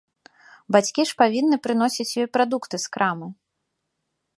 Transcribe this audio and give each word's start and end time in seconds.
Бацькі 0.75 1.05
ж 1.09 1.19
павінны 1.21 1.57
прыносіць 1.67 2.15
ёй 2.25 2.31
прадукты 2.39 2.77
з 2.87 2.97
крамы. 2.97 3.27